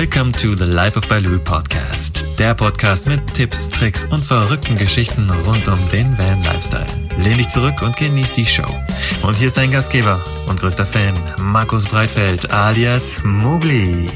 [0.00, 2.38] Welcome to the Life of Baloo Podcast.
[2.38, 6.86] Der Podcast mit Tipps, Tricks und verrückten Geschichten rund um den Van Lifestyle.
[7.18, 8.62] Lehn dich zurück und genieß die Show.
[9.24, 14.08] Und hier ist dein Gastgeber und größter Fan, Markus Breitfeld alias Mugli.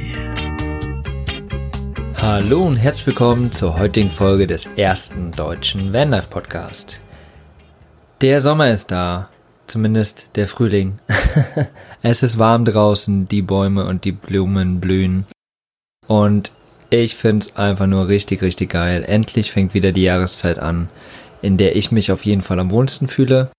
[2.14, 7.02] Hallo und herzlich willkommen zur heutigen Folge des ersten deutschen Vanlife Podcast.
[8.20, 9.30] Der Sommer ist da
[9.66, 11.00] Zumindest der Frühling.
[12.02, 15.26] es ist warm draußen, die Bäume und die Blumen blühen.
[16.12, 16.52] Und
[16.90, 19.02] ich finde es einfach nur richtig, richtig geil.
[19.02, 20.90] Endlich fängt wieder die Jahreszeit an,
[21.40, 23.50] in der ich mich auf jeden Fall am wohlsten fühle.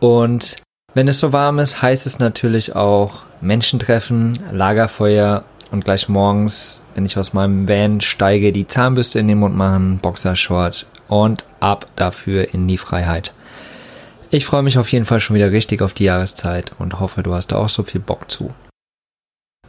[0.00, 0.56] Und
[0.94, 6.80] wenn es so warm ist, heißt es natürlich auch Menschen treffen, Lagerfeuer und gleich morgens,
[6.94, 11.88] wenn ich aus meinem Van steige, die Zahnbürste in den Mund machen, Boxershort und ab
[11.94, 13.34] dafür in die Freiheit.
[14.30, 17.34] Ich freue mich auf jeden Fall schon wieder richtig auf die Jahreszeit und hoffe, du
[17.34, 18.54] hast da auch so viel Bock zu.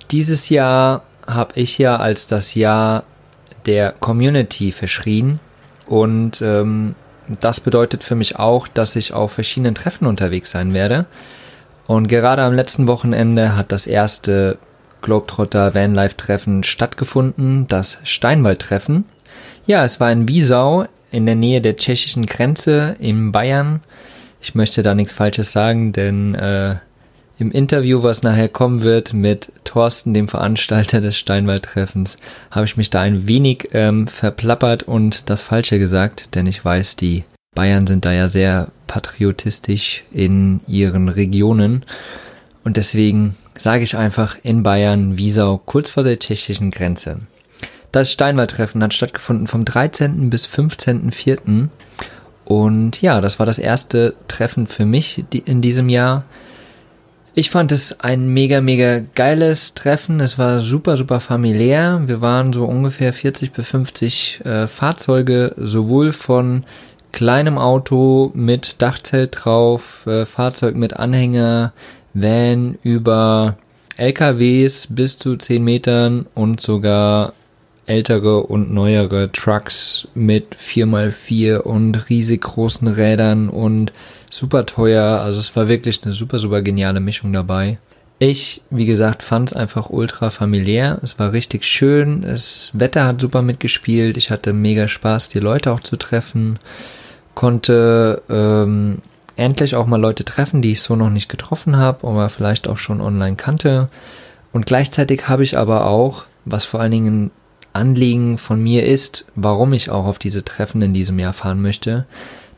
[0.10, 3.04] Dieses Jahr habe ich ja als das Jahr
[3.66, 5.40] der Community verschrien
[5.88, 6.96] und ähm,
[7.42, 11.06] das bedeutet für mich auch, dass ich auf verschiedenen Treffen unterwegs sein werde.
[11.86, 14.58] Und gerade am letzten Wochenende hat das erste
[15.02, 19.06] Globetrotter Vanlife Treffen stattgefunden, das Steinwald-Treffen.
[19.66, 23.82] Ja, es war in Wiesau in der Nähe der tschechischen Grenze in Bayern.
[24.42, 26.76] Ich möchte da nichts Falsches sagen, denn äh,
[27.40, 32.18] im Interview, was nachher kommen wird mit Thorsten, dem Veranstalter des Steinwald-Treffens,
[32.52, 36.96] habe ich mich da ein wenig ähm, verplappert und das Falsche gesagt, denn ich weiß,
[36.96, 41.84] die Bayern sind da ja sehr patriotistisch in ihren Regionen
[42.64, 47.20] und deswegen sage ich einfach in Bayern, Wiesau, kurz vor der tschechischen Grenze.
[47.92, 50.30] Das Steinwald-Treffen hat stattgefunden vom 13.
[50.30, 51.70] bis 15.04.
[52.46, 56.26] Und ja, das war das erste Treffen für mich in diesem Jahr.
[57.40, 60.22] Ich fand es ein mega, mega geiles Treffen.
[60.22, 62.02] Es war super, super familiär.
[62.08, 66.64] Wir waren so ungefähr 40 bis 50 äh, Fahrzeuge, sowohl von
[67.12, 71.74] kleinem Auto mit Dachzelt drauf, äh, Fahrzeug mit Anhänger,
[72.16, 73.58] Van über
[73.98, 77.34] LKWs bis zu 10 Metern und sogar
[77.86, 83.94] ältere und neuere Trucks mit 4x4 und riesig großen Rädern und
[84.30, 85.20] super teuer.
[85.20, 87.78] Also es war wirklich eine super, super geniale Mischung dabei.
[88.20, 90.98] Ich, wie gesagt, fand es einfach ultra familiär.
[91.04, 92.24] Es war richtig schön.
[92.24, 94.18] Das Wetter hat super mitgespielt.
[94.18, 96.58] Ich hatte mega Spaß, die Leute auch zu treffen.
[97.36, 99.04] Konnte ähm,
[99.36, 102.78] endlich auch mal Leute treffen, die ich so noch nicht getroffen habe, aber vielleicht auch
[102.78, 103.90] schon online kannte.
[104.52, 107.32] Und gleichzeitig habe ich aber auch, was vor allen Dingen
[107.74, 112.08] Anliegen von mir ist, warum ich auch auf diese Treffen in diesem Jahr fahren möchte.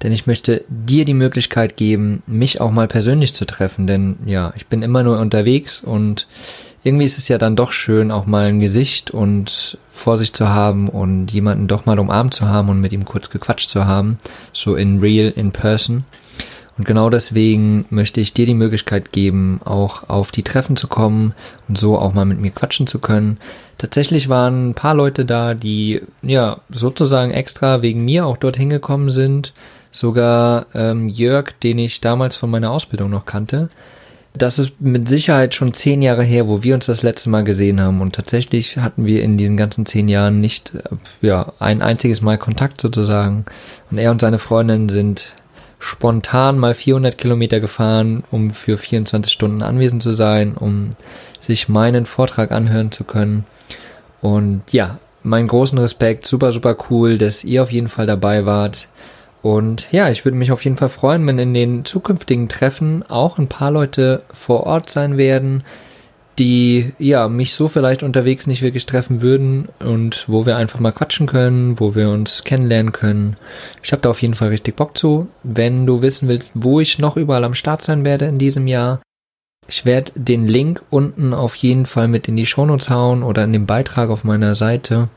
[0.02, 3.86] Denn ich möchte dir die Möglichkeit geben, mich auch mal persönlich zu treffen.
[3.86, 6.28] Denn ja, ich bin immer nur unterwegs und
[6.84, 10.50] irgendwie ist es ja dann doch schön, auch mal ein Gesicht und vor sich zu
[10.50, 14.18] haben und jemanden doch mal umarmt zu haben und mit ihm kurz gequatscht zu haben.
[14.54, 16.06] So in real, in person.
[16.80, 21.34] Und genau deswegen möchte ich dir die Möglichkeit geben, auch auf die Treffen zu kommen
[21.68, 23.38] und so auch mal mit mir quatschen zu können.
[23.78, 29.10] Tatsächlich waren ein paar Leute da, die ja sozusagen extra wegen mir auch dorthin gekommen
[29.10, 29.52] sind.
[29.92, 33.70] Sogar ähm, Jörg, den ich damals von meiner Ausbildung noch kannte.
[34.34, 37.82] Das ist mit Sicherheit schon zehn Jahre her, wo wir uns das letzte Mal gesehen
[37.82, 38.00] haben.
[38.00, 40.74] Und tatsächlich hatten wir in diesen ganzen zehn Jahren nicht
[41.22, 43.46] ja, ein einziges Mal Kontakt sozusagen.
[43.90, 45.34] Und er und seine Freundin sind
[45.80, 50.92] spontan mal 400 Kilometer gefahren, um für 24 Stunden anwesend zu sein, um
[51.40, 53.46] sich meinen Vortrag anhören zu können.
[54.22, 58.90] Und ja, meinen großen Respekt, super, super cool, dass ihr auf jeden Fall dabei wart.
[59.42, 63.38] Und ja, ich würde mich auf jeden Fall freuen, wenn in den zukünftigen Treffen auch
[63.38, 65.64] ein paar Leute vor Ort sein werden,
[66.38, 70.94] die ja mich so vielleicht unterwegs nicht wirklich treffen würden und wo wir einfach mal
[70.94, 73.36] quatschen können, wo wir uns kennenlernen können.
[73.84, 75.28] Ich habe da auf jeden Fall richtig Bock zu.
[75.44, 79.02] Wenn du wissen willst, wo ich noch überall am Start sein werde in diesem Jahr,
[79.68, 83.54] ich werde den Link unten auf jeden Fall mit in die Shownotes hauen oder in
[83.54, 85.10] den Beitrag auf meiner Seite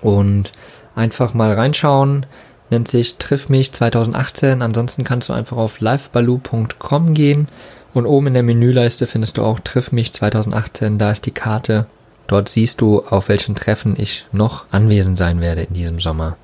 [0.00, 0.52] und
[0.94, 2.26] einfach mal reinschauen.
[2.70, 4.62] Nennt sich Triff mich 2018.
[4.62, 7.48] Ansonsten kannst du einfach auf livebaloo.com gehen
[7.94, 10.98] und oben in der Menüleiste findest du auch Triff mich 2018.
[10.98, 11.86] Da ist die Karte.
[12.26, 16.36] Dort siehst du, auf welchen Treffen ich noch anwesend sein werde in diesem Sommer.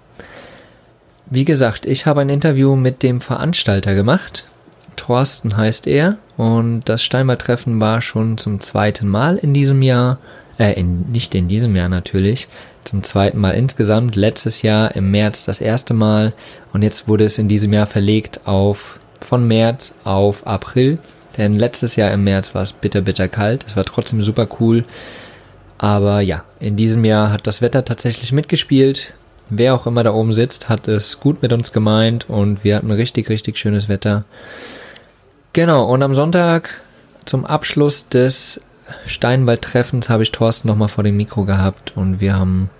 [1.26, 4.46] Wie gesagt, ich habe ein Interview mit dem Veranstalter gemacht.
[4.96, 6.18] Thorsten heißt er.
[6.36, 10.18] Und das Steinbar-Treffen war schon zum zweiten Mal in diesem Jahr.
[10.58, 12.48] Äh, in, nicht in diesem Jahr natürlich.
[12.84, 14.16] Zum zweiten Mal insgesamt.
[14.16, 16.32] Letztes Jahr im März das erste Mal.
[16.72, 20.98] Und jetzt wurde es in diesem Jahr verlegt auf von März auf April.
[21.36, 23.64] Denn letztes Jahr im März war es bitter, bitter kalt.
[23.66, 24.84] Es war trotzdem super cool.
[25.78, 29.14] Aber ja, in diesem Jahr hat das Wetter tatsächlich mitgespielt.
[29.48, 32.90] Wer auch immer da oben sitzt, hat es gut mit uns gemeint und wir hatten
[32.90, 34.24] richtig, richtig schönes Wetter.
[35.52, 36.70] Genau, und am Sonntag
[37.24, 38.60] zum Abschluss des
[39.06, 42.70] Steinwald-Treffens habe ich Thorsten nochmal vor dem Mikro gehabt und wir haben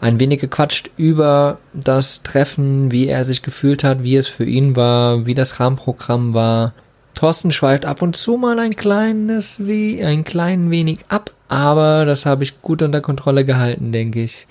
[0.00, 4.76] ein wenig gequatscht über das Treffen, wie er sich gefühlt hat, wie es für ihn
[4.76, 6.74] war, wie das Rahmenprogramm war.
[7.14, 12.26] Thorsten schweift ab und zu mal ein kleines wie ein klein wenig ab, aber das
[12.26, 14.46] habe ich gut unter Kontrolle gehalten, denke ich.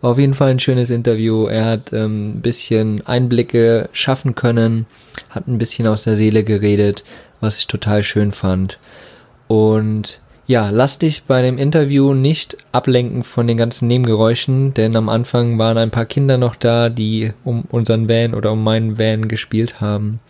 [0.00, 1.46] War auf jeden Fall ein schönes Interview.
[1.46, 4.86] Er hat ähm, ein bisschen Einblicke schaffen können,
[5.30, 7.04] hat ein bisschen aus der Seele geredet,
[7.40, 8.78] was ich total schön fand.
[9.48, 15.08] Und ja, lass dich bei dem Interview nicht ablenken von den ganzen Nebengeräuschen, denn am
[15.08, 19.28] Anfang waren ein paar Kinder noch da, die um unseren Van oder um meinen Van
[19.28, 20.20] gespielt haben.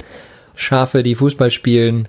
[0.57, 2.09] Schafe, die Fußball spielen,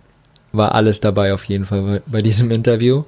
[0.51, 3.03] war alles dabei auf jeden Fall bei diesem Interview.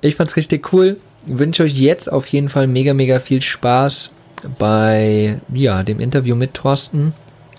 [0.00, 0.96] Ich fand's richtig cool.
[1.24, 4.10] Wünsche euch jetzt auf jeden Fall mega, mega viel Spaß
[4.58, 7.14] bei, ja, dem Interview mit Thorsten.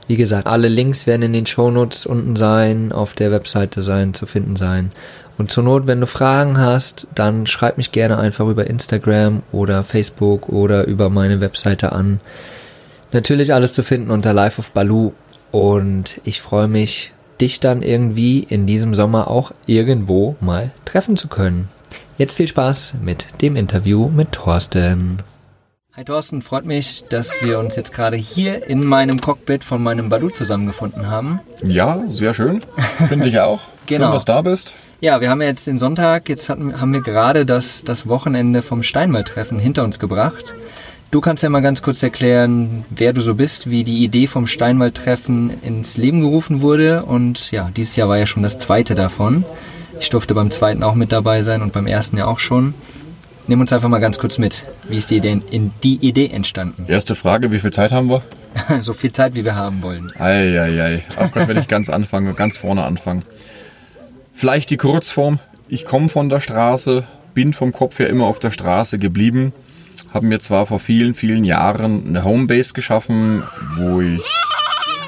[0.08, 4.26] Wie gesagt, alle Links werden in den Shownotes unten sein, auf der Webseite sein, zu
[4.26, 4.92] finden sein.
[5.38, 9.84] Und zur Not, wenn du Fragen hast, dann schreib mich gerne einfach über Instagram oder
[9.84, 12.20] Facebook oder über meine Webseite an.
[13.12, 15.14] Natürlich alles zu finden unter Life of Baloo.
[15.52, 21.28] Und ich freue mich, dich dann irgendwie in diesem Sommer auch irgendwo mal treffen zu
[21.28, 21.68] können.
[22.18, 25.20] Jetzt viel Spaß mit dem Interview mit Thorsten.
[25.96, 30.10] Hi Thorsten, freut mich, dass wir uns jetzt gerade hier in meinem Cockpit von meinem
[30.10, 31.40] Baloo zusammengefunden haben.
[31.64, 32.62] Ja, sehr schön.
[33.10, 33.62] Finde ich auch.
[33.86, 34.08] genau.
[34.08, 34.74] Schön, dass du da bist.
[35.02, 38.82] Ja, wir haben jetzt den Sonntag, jetzt hatten, haben wir gerade das, das Wochenende vom
[38.82, 40.56] Steinwald-Treffen hinter uns gebracht.
[41.12, 44.48] Du kannst ja mal ganz kurz erklären, wer du so bist, wie die Idee vom
[44.48, 47.04] Steinwald-Treffen ins Leben gerufen wurde.
[47.04, 49.46] Und ja, dieses Jahr war ja schon das zweite davon.
[50.00, 52.74] Ich durfte beim zweiten auch mit dabei sein und beim ersten ja auch schon.
[53.46, 54.64] Nimm uns einfach mal ganz kurz mit.
[54.88, 56.86] Wie ist die Idee, in die Idee entstanden?
[56.88, 58.24] Erste Frage, wie viel Zeit haben wir?
[58.80, 60.14] so viel Zeit, wie wir haben wollen.
[60.18, 61.04] Eieiei.
[61.18, 63.24] Ach Gott, wenn ich ganz anfange, ganz vorne anfangen.
[64.34, 65.40] Vielleicht die Kurzform.
[65.68, 69.54] Ich komme von der Straße, bin vom Kopf her immer auf der Straße geblieben,
[70.14, 73.44] habe mir zwar vor vielen, vielen Jahren eine Homebase geschaffen,
[73.78, 74.24] wo ich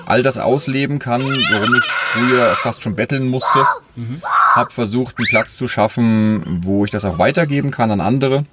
[0.05, 3.65] all das ausleben kann, worum ich früher fast schon betteln musste.
[3.95, 4.21] Mhm.
[4.55, 8.45] Habe versucht, einen Platz zu schaffen, wo ich das auch weitergeben kann an andere.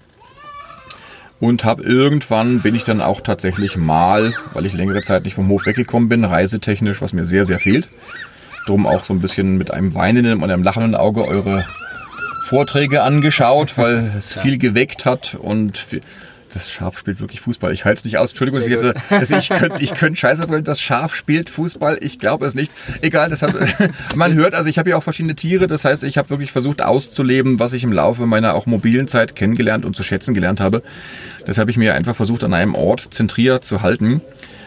[1.39, 5.49] Und habe irgendwann bin ich dann auch tatsächlich mal, weil ich längere Zeit nicht vom
[5.49, 7.89] Hof weggekommen bin, reisetechnisch, was mir sehr, sehr fehlt,
[8.67, 11.65] drum auch so ein bisschen mit einem weinenden und einem lachenden Auge eure
[12.49, 15.87] Vorträge angeschaut, weil es viel geweckt hat und
[16.55, 17.73] das Schaf spielt wirklich Fußball.
[17.73, 18.31] Ich halte es nicht aus.
[18.31, 21.99] Entschuldigung, dass ich, jetzt, ich könnte ich könnt scheiße wollen, das Schaf spielt Fußball.
[22.01, 22.73] Ich glaube es nicht.
[23.01, 23.55] Egal, das hat,
[24.15, 25.67] man hört, also ich habe ja auch verschiedene Tiere.
[25.67, 29.37] Das heißt, ich habe wirklich versucht auszuleben, was ich im Laufe meiner auch mobilen Zeit
[29.37, 30.83] kennengelernt und zu schätzen gelernt habe.
[31.45, 34.21] Das habe ich mir einfach versucht, an einem Ort zentriert zu halten.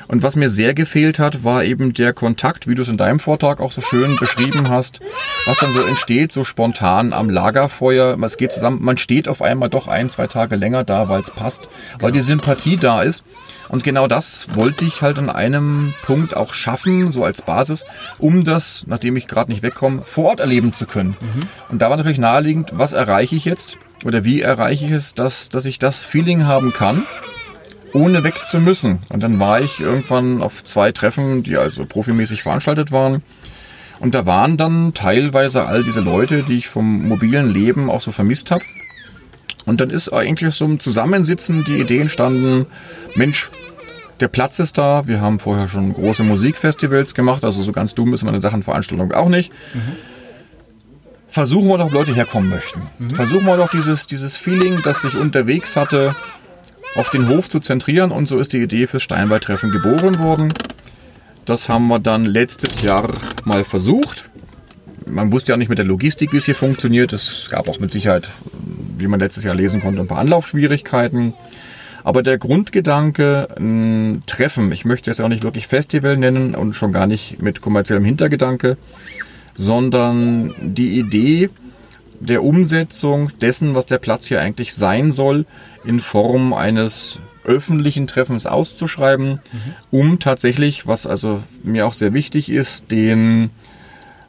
[0.07, 3.19] Und was mir sehr gefehlt hat, war eben der Kontakt, wie du es in deinem
[3.19, 4.99] Vortrag auch so schön beschrieben hast,
[5.45, 8.17] was dann so entsteht, so spontan am Lagerfeuer.
[8.23, 11.31] Es geht zusammen, man steht auf einmal doch ein, zwei Tage länger da, weil es
[11.31, 11.69] passt,
[11.99, 13.23] weil die Sympathie da ist.
[13.69, 17.83] Und genau das wollte ich halt an einem Punkt auch schaffen, so als Basis,
[18.19, 21.17] um das, nachdem ich gerade nicht wegkomme, vor Ort erleben zu können.
[21.19, 21.39] Mhm.
[21.69, 25.49] Und da war natürlich naheliegend, was erreiche ich jetzt oder wie erreiche ich es, dass,
[25.49, 27.05] dass ich das Feeling haben kann,
[27.95, 28.99] ohne weg zu müssen.
[29.09, 33.23] Und dann war ich irgendwann auf zwei Treffen, die also profimäßig veranstaltet waren.
[34.01, 38.11] Und da waren dann teilweise all diese Leute, die ich vom mobilen Leben auch so
[38.11, 38.63] vermisst habe.
[39.65, 42.65] Und dann ist eigentlich so ein Zusammensitzen die Idee entstanden,
[43.15, 43.49] Mensch,
[44.19, 45.07] der Platz ist da.
[45.07, 49.29] Wir haben vorher schon große Musikfestivals gemacht, also so ganz dumm ist meine Sachenveranstaltung auch
[49.29, 49.51] nicht.
[49.73, 49.79] Mhm.
[51.29, 52.81] Versuchen wir doch, ob Leute herkommen möchten.
[52.99, 53.11] Mhm.
[53.11, 56.13] Versuchen wir doch dieses, dieses Feeling, das ich unterwegs hatte,
[56.95, 60.53] auf den Hof zu zentrieren und so ist die Idee fürs Steinwaldtreffen geboren worden.
[61.45, 64.29] Das haben wir dann letztes Jahr mal versucht.
[65.05, 67.13] Man wusste ja nicht mit der Logistik, wie es hier funktioniert.
[67.13, 68.29] Es gab auch mit Sicherheit,
[68.97, 71.33] wie man letztes Jahr lesen konnte, ein paar Anlaufschwierigkeiten.
[72.03, 76.93] Aber der Grundgedanke, ein Treffen, ich möchte es auch nicht wirklich Festival nennen und schon
[76.93, 78.77] gar nicht mit kommerziellem Hintergedanke,
[79.55, 81.49] sondern die Idee,
[82.19, 85.45] der Umsetzung dessen, was der Platz hier eigentlich sein soll,
[85.83, 89.39] in Form eines öffentlichen Treffens auszuschreiben, mhm.
[89.91, 93.51] um tatsächlich, was also mir auch sehr wichtig ist, den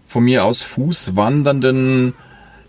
[0.07, 2.12] von mir aus fußwandernden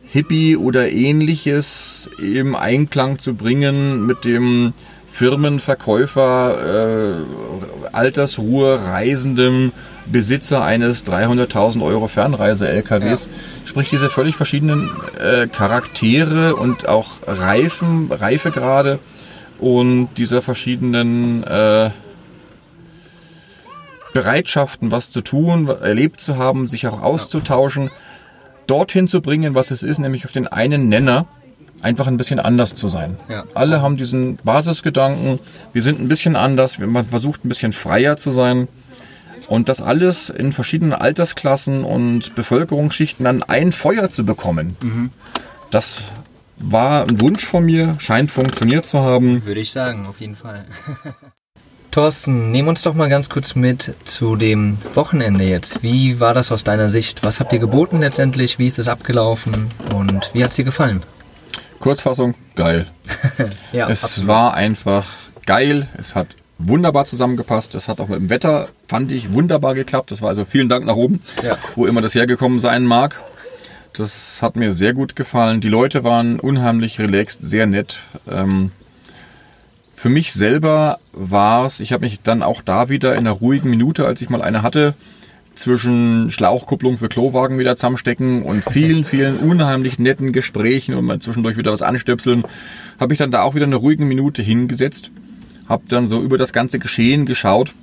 [0.10, 4.74] Hippie oder ähnliches im Einklang zu bringen mit dem
[5.10, 9.74] Firmenverkäufer, äh, Altersruhe, Reisendem,
[10.12, 13.24] Besitzer eines 300.000 Euro Fernreise-LKWs.
[13.24, 13.68] Ja.
[13.68, 19.00] Sprich, diese völlig verschiedenen äh, Charaktere und auch Reifen, Reifegrade
[19.60, 21.92] und dieser verschiedenen äh,
[24.14, 27.92] Bereitschaften, was zu tun, erlebt zu haben, sich auch auszutauschen,
[28.66, 31.28] dorthin zu bringen, was es ist, nämlich auf den einen Nenner,
[31.82, 33.18] einfach ein bisschen anders zu sein.
[33.30, 33.44] Ja.
[33.54, 35.40] Alle haben diesen Basisgedanken,
[35.74, 38.68] wir sind ein bisschen anders, man versucht ein bisschen freier zu sein.
[39.48, 45.12] Und das alles in verschiedenen Altersklassen und Bevölkerungsschichten an ein Feuer zu bekommen, mhm.
[45.72, 45.98] das
[46.58, 49.46] war ein Wunsch von mir, scheint funktioniert zu haben.
[49.46, 50.66] Würde ich sagen, auf jeden Fall.
[51.92, 55.82] Thorsten, nehm uns doch mal ganz kurz mit zu dem Wochenende jetzt.
[55.82, 57.24] Wie war das aus deiner Sicht?
[57.24, 58.60] Was habt ihr geboten letztendlich?
[58.60, 59.70] Wie ist es abgelaufen?
[59.96, 61.02] Und wie hat es dir gefallen?
[61.80, 62.88] Kurzfassung, geil.
[63.72, 64.28] ja, es absolut.
[64.28, 65.08] war einfach
[65.46, 65.88] geil.
[65.98, 66.28] Es hat
[66.60, 67.76] wunderbar zusammengepasst.
[67.76, 70.12] Es hat auch mit dem Wetter, fand ich, wunderbar geklappt.
[70.12, 71.58] Das war also vielen Dank nach oben, ja.
[71.76, 73.22] wo immer das hergekommen sein mag.
[73.94, 75.62] Das hat mir sehr gut gefallen.
[75.62, 78.00] Die Leute waren unheimlich relaxed, sehr nett.
[78.30, 78.72] Ähm,
[79.96, 83.70] für mich selber war es, ich habe mich dann auch da wieder in einer ruhigen
[83.72, 84.94] Minute, als ich mal eine hatte,
[85.56, 91.58] zwischen Schlauchkupplung für Klowagen wieder zusammenstecken und vielen, vielen unheimlich netten Gesprächen und mal zwischendurch
[91.58, 92.44] wieder was anstöpseln,
[93.00, 95.10] habe ich dann da auch wieder eine ruhige Minute hingesetzt,
[95.70, 97.74] habe dann so über das ganze Geschehen geschaut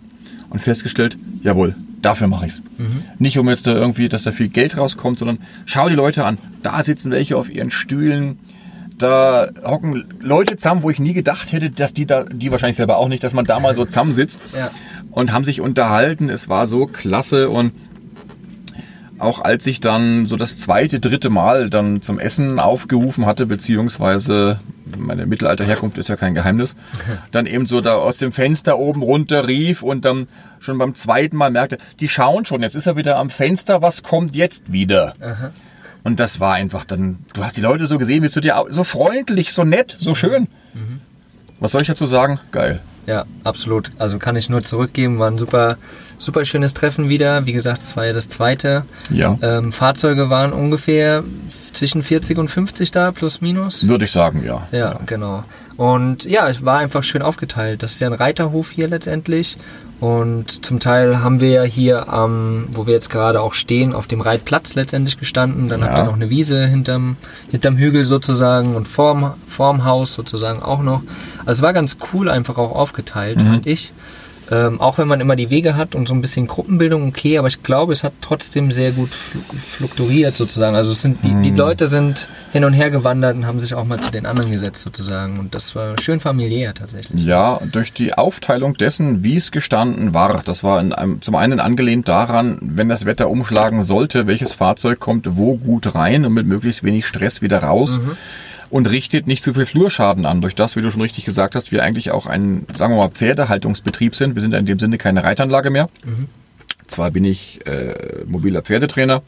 [0.50, 2.62] und festgestellt, jawohl, dafür mache ich's.
[2.78, 3.02] Mhm.
[3.18, 6.38] Nicht um jetzt da irgendwie, dass da viel Geld rauskommt, sondern schau die Leute an.
[6.62, 8.38] Da sitzen welche auf ihren Stühlen,
[8.98, 12.98] da hocken Leute zusammen, wo ich nie gedacht hätte, dass die da, die wahrscheinlich selber
[12.98, 14.70] auch nicht, dass man da mal so zusammensitzt ja.
[15.10, 16.28] und haben sich unterhalten.
[16.28, 17.72] Es war so klasse und
[19.24, 24.60] auch als ich dann so das zweite, dritte Mal dann zum Essen aufgerufen hatte, beziehungsweise
[24.98, 26.76] meine Mittelalterherkunft ist ja kein Geheimnis,
[27.32, 30.28] dann eben so da aus dem Fenster oben runter rief und dann
[30.60, 34.02] schon beim zweiten Mal merkte, die schauen schon, jetzt ist er wieder am Fenster, was
[34.02, 35.14] kommt jetzt wieder?
[35.20, 35.52] Aha.
[36.04, 38.84] Und das war einfach dann, du hast die Leute so gesehen, wie zu dir, so
[38.84, 40.48] freundlich, so nett, so schön.
[41.64, 42.40] Was soll ich dazu sagen?
[42.52, 42.80] Geil.
[43.06, 43.90] Ja, absolut.
[43.96, 45.18] Also kann ich nur zurückgeben.
[45.18, 45.78] War ein super,
[46.18, 47.46] super schönes Treffen wieder.
[47.46, 48.84] Wie gesagt, es war ja das zweite.
[49.08, 49.38] Ja.
[49.40, 51.24] Ähm, Fahrzeuge waren ungefähr
[51.72, 53.88] zwischen 40 und 50 da, plus minus.
[53.88, 54.68] Würde ich sagen, ja.
[54.72, 55.00] Ja, ja.
[55.06, 55.42] genau.
[55.78, 57.82] Und ja, es war einfach schön aufgeteilt.
[57.82, 59.56] Das ist ja ein Reiterhof hier letztendlich.
[60.04, 64.06] Und zum Teil haben wir ja hier, ähm, wo wir jetzt gerade auch stehen, auf
[64.06, 65.70] dem Reitplatz letztendlich gestanden.
[65.70, 65.86] Dann ja.
[65.86, 67.16] habt ihr noch eine Wiese hinterm,
[67.50, 71.00] hinterm Hügel sozusagen und vorm, vorm Haus sozusagen auch noch.
[71.46, 73.46] Also es war ganz cool einfach auch aufgeteilt, mhm.
[73.46, 73.94] fand ich.
[74.50, 77.48] Ähm, auch wenn man immer die Wege hat und so ein bisschen Gruppenbildung, okay, aber
[77.48, 80.76] ich glaube, es hat trotzdem sehr gut fluktuiert sozusagen.
[80.76, 81.56] Also es sind, die, die hm.
[81.56, 84.82] Leute sind hin und her gewandert und haben sich auch mal zu den anderen gesetzt
[84.82, 85.38] sozusagen.
[85.38, 87.24] Und das war schön familiär tatsächlich.
[87.24, 92.08] Ja, durch die Aufteilung dessen, wie es gestanden war, das war einem, zum einen angelehnt
[92.08, 96.84] daran, wenn das Wetter umschlagen sollte, welches Fahrzeug kommt wo gut rein und mit möglichst
[96.84, 97.98] wenig Stress wieder raus.
[97.98, 98.16] Mhm
[98.70, 100.40] und richtet nicht zu viel Flurschaden an.
[100.40, 103.10] Durch das, wie du schon richtig gesagt hast, wir eigentlich auch ein, sagen wir mal,
[103.10, 104.34] Pferdehaltungsbetrieb sind.
[104.34, 105.88] Wir sind in dem Sinne keine Reitanlage mehr.
[106.04, 106.28] Mhm.
[106.86, 109.22] Zwar bin ich äh, mobiler Pferdetrainer,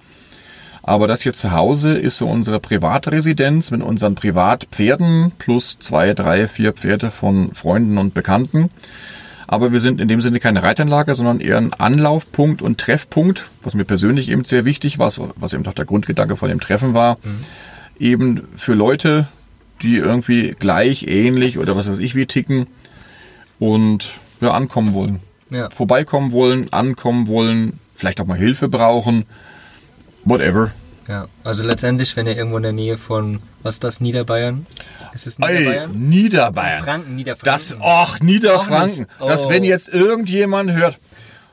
[0.83, 6.47] aber das hier zu Hause ist so unsere Privatresidenz mit unseren Privatpferden plus zwei, drei,
[6.47, 8.71] vier Pferde von Freunden und Bekannten.
[9.49, 13.75] Aber wir sind in dem Sinne keine Reitanlage, sondern eher ein Anlaufpunkt und Treffpunkt, was
[13.75, 17.19] mir persönlich eben sehr wichtig war, was eben doch der Grundgedanke von dem Treffen war.
[17.23, 17.45] Mhm.
[17.99, 19.29] Eben für Leute,
[19.83, 22.67] die irgendwie gleich, ähnlich oder was weiß ich wie ticken
[23.59, 25.21] und ja, ankommen wollen.
[25.51, 25.71] Ja.
[25.71, 29.25] Vorbeikommen wollen, ankommen wollen, vielleicht auch mal Hilfe brauchen,
[30.25, 30.73] whatever.
[31.09, 34.67] Ja, also letztendlich, wenn ihr irgendwo in der Nähe von, was ist das, Niederbayern?
[35.15, 35.91] Ist es Niederbayern?
[35.93, 36.83] Ey, Niederbayern.
[36.83, 37.45] Franken, Niederfranken.
[37.45, 39.07] Das, ach, Niederfranken.
[39.21, 39.29] Oh.
[39.29, 40.99] Dass wenn jetzt irgendjemand hört,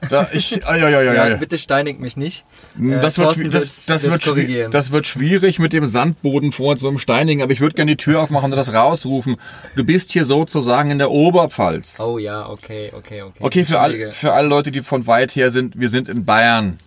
[0.10, 2.46] da, ich, ah, ja, ja, ja, ja, Bitte steinigt mich nicht.
[2.76, 6.84] Hm, das, äh, wird, das, das, wird das wird schwierig mit dem Sandboden vor uns
[6.84, 9.38] beim Steinigen, aber ich würde gerne die Tür aufmachen und das rausrufen.
[9.76, 12.00] Du bist hier sozusagen in der Oberpfalz.
[12.00, 13.38] Oh ja, okay, okay, okay.
[13.40, 16.80] Okay, für, all, für alle Leute, die von weit her sind, wir sind in Bayern.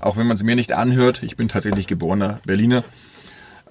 [0.00, 2.84] Auch wenn man es mir nicht anhört, ich bin tatsächlich geborener Berliner.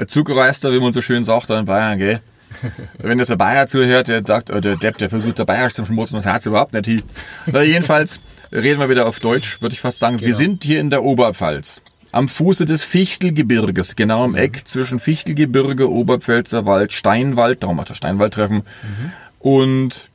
[0.08, 2.22] Zugereister, wie man so schön sagt, da in Bayern, gell?
[2.98, 5.86] Wenn jetzt der Bayer zuhört, der sagt, oder der Depp, der versucht der Bayerisch zu
[5.86, 7.02] schmutzen, das Herz überhaupt nicht hier.
[7.46, 8.20] Na, jedenfalls
[8.52, 10.18] reden wir wieder auf Deutsch, würde ich fast sagen.
[10.18, 10.28] Genau.
[10.28, 11.82] Wir sind hier in der Oberpfalz.
[12.12, 17.96] Am Fuße des Fichtelgebirges, genau am Eck zwischen Fichtelgebirge, Oberpfälzer Wald, Steinwald, darum hat der
[17.96, 19.12] Steinwaldtreffen, mhm.
[19.40, 20.10] und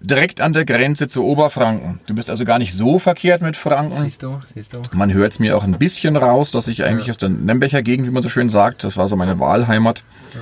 [0.00, 2.00] direkt an der Grenze zu Oberfranken.
[2.06, 4.00] Du bist also gar nicht so verkehrt mit Franken.
[4.02, 4.82] Siehst du, siehst du.
[4.92, 7.12] Man hört es mir auch ein bisschen raus, dass ich eigentlich ja.
[7.12, 10.02] aus der Nembecher Gegend, wie man so schön sagt, das war so meine Wahlheimat.
[10.34, 10.40] Ja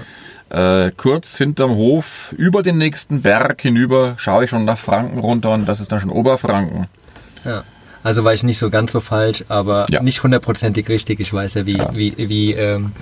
[0.50, 5.50] äh, kurz hinterm Hof, über den nächsten Berg hinüber, schaue ich schon nach Franken runter
[5.52, 6.86] und das ist dann schon Oberfranken.
[7.44, 7.64] Ja.
[8.02, 10.00] Also war ich nicht so ganz so falsch, aber Ja.
[10.00, 11.18] nicht hundertprozentig richtig.
[11.18, 12.92] Ich weiß ja, wie, wie, wie ähm,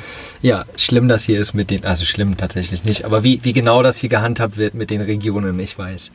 [0.41, 3.83] ja, schlimm das hier ist mit den, also schlimm tatsächlich nicht, aber wie, wie genau
[3.83, 6.11] das hier gehandhabt wird mit den Regionen, ich weiß.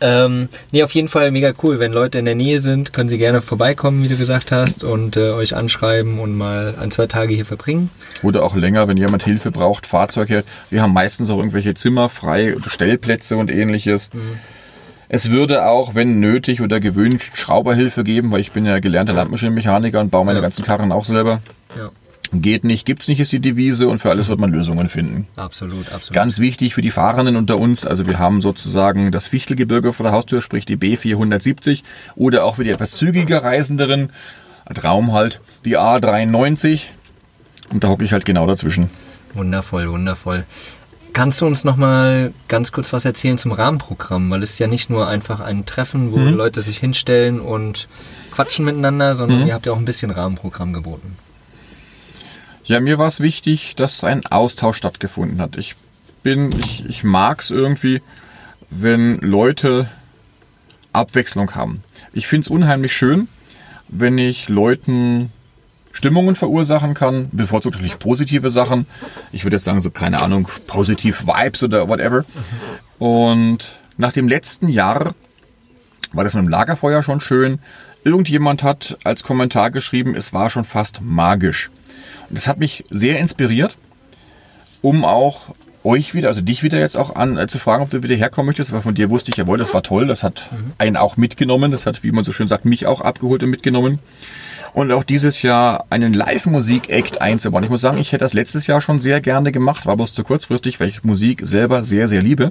[0.00, 1.80] Ähm, nee, auf jeden Fall mega cool.
[1.80, 5.16] Wenn Leute in der Nähe sind, können sie gerne vorbeikommen, wie du gesagt hast, und
[5.16, 7.90] äh, euch anschreiben und mal ein, zwei Tage hier verbringen.
[8.22, 10.44] Oder auch länger, wenn jemand Hilfe braucht, Fahrzeuge.
[10.70, 14.10] Wir haben meistens auch irgendwelche Zimmer frei, oder Stellplätze und ähnliches.
[15.08, 20.00] Es würde auch, wenn nötig oder gewünscht, Schrauberhilfe geben, weil ich bin ja gelernter Landmaschinenmechaniker
[20.00, 20.42] und baue meine Ja.
[20.42, 21.40] ganzen Karren auch selber.
[22.32, 25.26] Geht nicht, gibt's nicht, ist die Devise und für alles wird man Lösungen finden.
[25.36, 26.14] absolut, absolut.
[26.14, 30.12] Ganz wichtig für die Fahrenden unter uns, also wir haben sozusagen das Fichtelgebirge vor der
[30.12, 31.82] Haustür, sprich die B470
[32.16, 34.10] oder auch für die etwas zügiger Reisenderen,
[34.74, 36.82] Traum halt, die A93
[37.72, 38.90] und da hocke ich halt genau dazwischen.
[39.34, 40.44] Wundervoll, wundervoll.
[41.12, 44.30] Kannst du uns noch mal ganz kurz was erzählen zum Rahmenprogramm?
[44.30, 47.88] Weil es ist ja nicht nur einfach ein Treffen, wo Leute sich hinstellen und
[48.30, 51.16] quatschen miteinander, sondern ihr habt ja auch ein bisschen Rahmenprogramm geboten.
[52.68, 55.56] Ja, mir war es wichtig, dass ein Austausch stattgefunden hat.
[55.56, 55.74] Ich
[56.22, 58.02] bin, ich, ich mag es irgendwie,
[58.68, 59.88] wenn Leute
[60.92, 61.82] Abwechslung haben.
[62.12, 63.26] Ich finde es unheimlich schön,
[63.88, 65.32] wenn ich Leuten
[65.92, 68.84] Stimmungen verursachen kann, bevorzugt natürlich positive Sachen.
[69.32, 72.26] Ich würde jetzt sagen, so keine Ahnung, positiv Vibes oder whatever.
[72.98, 75.14] Und nach dem letzten Jahr
[76.12, 77.60] war das mit dem Lagerfeuer schon schön.
[78.04, 81.70] Irgendjemand hat als Kommentar geschrieben, es war schon fast magisch.
[82.30, 83.76] Das hat mich sehr inspiriert,
[84.82, 85.54] um auch
[85.84, 88.46] euch wieder, also dich wieder jetzt auch an, äh, zu fragen, ob du wieder herkommen
[88.46, 91.70] möchtest, weil von dir wusste ich, jawohl, das war toll, das hat einen auch mitgenommen,
[91.70, 93.98] das hat, wie man so schön sagt, mich auch abgeholt und mitgenommen.
[94.74, 97.64] Und auch dieses Jahr einen Live-Musik-Act einzubauen.
[97.64, 100.22] Ich muss sagen, ich hätte das letztes Jahr schon sehr gerne gemacht, war bloß zu
[100.24, 102.50] kurzfristig, weil ich Musik selber sehr, sehr liebe.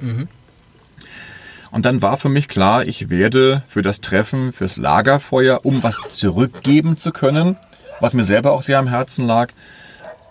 [1.71, 5.99] Und dann war für mich klar, ich werde für das Treffen, fürs Lagerfeuer, um was
[6.09, 7.55] zurückgeben zu können,
[7.99, 9.49] was mir selber auch sehr am Herzen lag,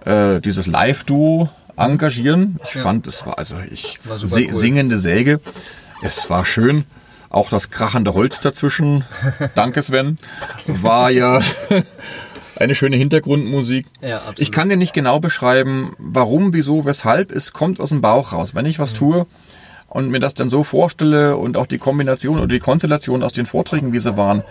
[0.04, 2.58] äh, dieses Live-Duo engagieren.
[2.68, 2.82] Ich Ja.
[2.82, 4.54] fand, es war also ich War se cool.
[4.54, 5.40] singende Säge.
[6.02, 6.85] Es war schön.
[7.29, 9.05] Auch das krachende Holz dazwischen,
[9.55, 10.16] danke Sven,
[10.66, 11.40] war ja
[12.57, 13.87] eine schöne Hintergrundmusik.
[14.00, 14.22] Ja.
[14.37, 17.33] Ich kann dir nicht genau beschreiben, warum, wieso, weshalb.
[17.33, 18.55] Es kommt aus dem Bauch raus.
[18.55, 19.26] Wenn ich was tue
[19.88, 23.44] und mir das dann so vorstelle und auch die Kombination oder die Konstellation aus den
[23.44, 24.42] Vorträgen, wie sie waren,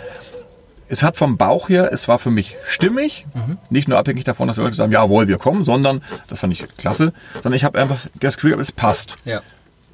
[0.87, 3.25] es hat vom Bauch her, es war für mich stimmig,
[3.69, 7.13] nicht nur abhängig davon, dass Leute sagen, jawohl, wir kommen, sondern, das fand ich klasse,
[7.33, 9.15] sondern ich habe einfach das Gefühl, es passt.
[9.25, 9.41] Ja,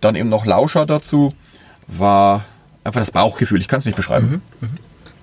[0.02, 1.34] Dann eben noch Lauscher dazu,
[1.88, 2.44] war
[2.84, 4.42] einfach das Bauchgefühl, ich kann es nicht beschreiben.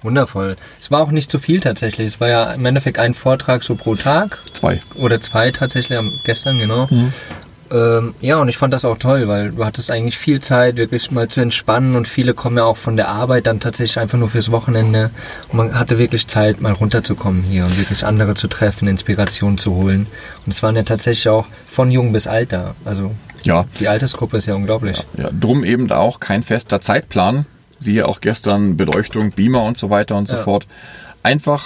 [0.02, 0.56] wundervoll.
[0.80, 2.06] Es war auch nicht zu viel tatsächlich.
[2.06, 4.80] Es war ja im Endeffekt ein Vortrag so pro Tag Zwei.
[4.94, 6.88] oder zwei tatsächlich am, gestern, genau.
[7.70, 11.10] Ähm, ja, und ich fand das auch toll, weil du hattest eigentlich viel Zeit, wirklich
[11.10, 14.30] mal zu entspannen und viele kommen ja auch von der Arbeit dann tatsächlich einfach nur
[14.30, 15.10] fürs Wochenende
[15.50, 19.74] und man hatte wirklich Zeit, mal runterzukommen hier und wirklich andere zu treffen, Inspiration zu
[19.74, 20.06] holen.
[20.46, 22.74] Und es waren ja tatsächlich auch von jung bis alt da.
[22.84, 25.04] Also Ja, die Altersgruppe ist ja unglaublich.
[25.16, 27.44] Ja, drum eben auch kein fester Zeitplan.
[27.78, 30.42] Siehe auch gestern Beleuchtung, Beamer und so weiter und so Ja.
[30.42, 30.66] fort.
[31.22, 31.64] Einfach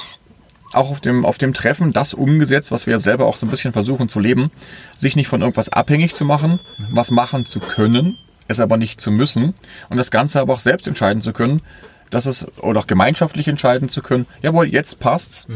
[0.75, 3.51] auch auf dem, auf dem Treffen das umgesetzt, was wir ja selber auch so ein
[3.51, 4.51] bisschen versuchen zu leben,
[4.97, 6.59] sich nicht von irgendwas abhängig zu machen,
[6.91, 8.17] was machen zu können,
[8.49, 9.55] es aber nicht zu müssen
[9.89, 11.63] und das Ganze aber auch selbst entscheiden zu können,
[12.11, 15.47] dass es, oder auch gemeinschaftlich entscheiden zu können, jawohl, jetzt passt's,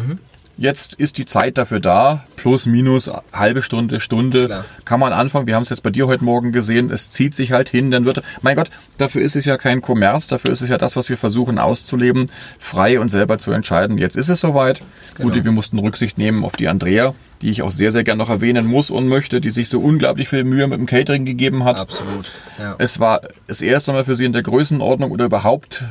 [0.59, 4.65] jetzt ist die Zeit dafür da, plus, minus, halbe Stunde, Stunde, Klar.
[4.85, 5.47] kann man anfangen.
[5.47, 8.05] Wir haben es jetzt bei dir heute Morgen gesehen, es zieht sich halt hin, dann
[8.05, 11.09] wird, mein Gott, dafür ist es ja kein Kommerz, dafür ist es ja das, was
[11.09, 13.99] wir versuchen auszuleben, frei und selber zu entscheiden.
[13.99, 14.81] Jetzt ist es soweit.
[15.19, 15.45] Gut, Genau.
[15.45, 18.67] wir mussten Rücksicht nehmen auf die Andrea, die ich auch sehr, sehr gern noch erwähnen
[18.67, 21.81] muss und möchte, die sich so unglaublich viel Mühe mit dem Catering gegeben hat.
[21.81, 22.31] Absolut.
[22.59, 22.75] Ja.
[22.79, 25.85] Es war das erste Mal für sie in der Größenordnung oder überhaupt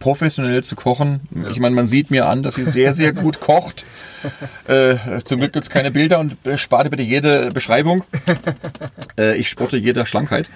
[0.00, 1.20] professionell zu kochen.
[1.50, 3.84] Ich meine, man sieht mir an, dass sie sehr, sehr gut kocht.
[4.66, 8.02] Äh, zum Glück gibt es keine Bilder und äh, sparte bitte jede Beschreibung.
[9.18, 10.48] Äh, ich spotte jeder Schlankheit.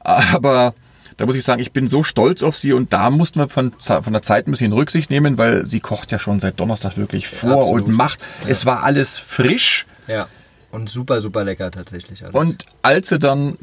[0.00, 0.74] Aber
[1.16, 3.72] da muss ich sagen, ich bin so stolz auf sie und da mussten wir von,
[3.78, 7.26] von der Zeit ein bisschen Rücksicht nehmen, weil sie kocht ja schon seit Donnerstag wirklich
[7.28, 7.86] vor Absolut.
[7.86, 8.20] und macht.
[8.46, 9.86] Es war alles frisch.
[10.06, 10.28] ja.
[10.76, 12.34] Und super, super lecker tatsächlich alles.
[12.34, 13.56] Und als sie dann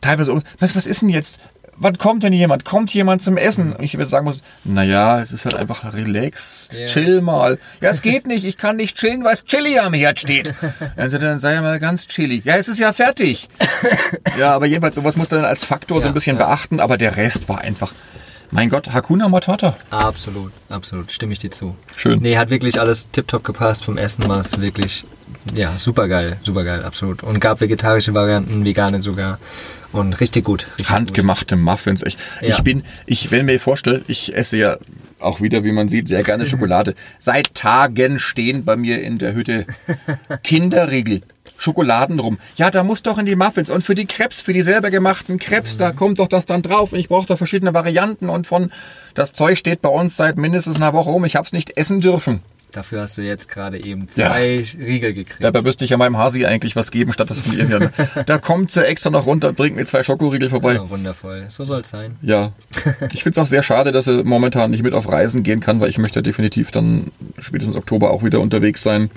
[0.00, 1.38] teilweise, um- was, was ist denn jetzt?
[1.78, 2.64] Wann kommt denn jemand?
[2.64, 3.74] Kommt jemand zum Essen?
[3.74, 6.86] Und ich würde sagen muss, naja, es ist halt einfach relax, Ja.
[6.86, 7.58] chill mal.
[7.82, 10.54] Ja, es geht nicht, ich kann nicht chillen, weil es Chili am Herd steht.
[10.96, 12.40] Also dann sei ja mal ganz chilly.
[12.46, 13.48] Ja, es ist ja fertig.
[14.38, 16.46] ja, aber jedenfalls, sowas muss man dann als Faktor so ein Ja, bisschen ja.
[16.46, 17.92] beachten, aber der Rest war einfach,
[18.50, 19.76] mein Gott, Hakuna Matata.
[19.90, 21.76] Absolut, absolut, stimme ich dir zu.
[21.96, 22.20] Schön.
[22.20, 23.84] Nee, hat wirklich alles tiptop gepasst.
[23.84, 25.04] Vom Essen war es wirklich,
[25.54, 27.22] ja, super geil, super geil, absolut.
[27.22, 29.38] Und gab vegetarische Varianten, vegane sogar.
[29.92, 30.66] Und richtig gut.
[30.78, 32.02] Richtig Handgemachte Muffins.
[32.04, 32.48] Ich, Ja.
[32.56, 34.76] ich bin, ich, wenn mir vorstelle, ich esse ja
[35.20, 36.94] auch wieder, wie man sieht, sehr gerne Schokolade.
[37.18, 39.64] Seit Tagen stehen bei mir in der Hütte
[40.42, 41.22] Kinderriegel.
[41.58, 42.38] Schokoladen rum.
[42.56, 45.38] Ja, da muss doch in die Muffins und für die Krebs, für die selber gemachten
[45.38, 46.92] Krebs, da kommt doch das dann drauf.
[46.92, 48.70] Und ich brauche da verschiedene Varianten und von
[49.14, 51.24] das Zeug steht bei uns seit mindestens einer Woche rum.
[51.24, 52.40] Ich habe es nicht essen dürfen.
[52.72, 55.42] Dafür hast du jetzt gerade eben zwei Riegel gekriegt.
[55.42, 57.90] Dabei müsste ich ja meinem Hasi eigentlich was geben, statt das von ihr.
[58.26, 60.74] da kommt sie extra noch runter und bringt mir zwei Schokoriegel vorbei.
[60.74, 61.46] Ja, wundervoll.
[61.48, 62.16] So soll es sein.
[62.20, 62.52] Ja.
[63.12, 65.80] Ich finde es auch sehr schade, dass sie momentan nicht mit auf Reisen gehen kann,
[65.80, 69.10] weil ich möchte definitiv dann spätestens Oktober auch wieder unterwegs sein.